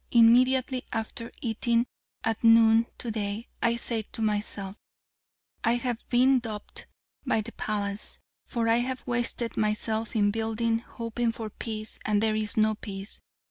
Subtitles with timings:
[0.09, 1.85] Immediately after eating
[2.23, 4.75] at noon to day, I said to myself:
[5.63, 6.87] 'I have been duped
[7.23, 8.17] by the palace:
[8.47, 13.21] for I have wasted myself in building, hoping for peace, and there is no peace.